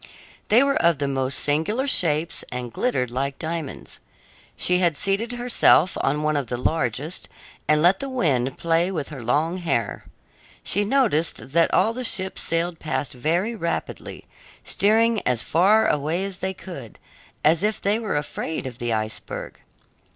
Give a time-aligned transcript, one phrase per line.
[0.47, 3.99] They were of the most singular shapes and glittered like diamonds.
[4.57, 7.29] She had seated herself on one of the largest
[7.67, 10.05] and let the wind play with her long hair.
[10.63, 14.25] She noticed that all the ships sailed past very rapidly,
[14.63, 16.97] steering as far away as they could,
[17.45, 19.59] as if they were afraid of the iceberg.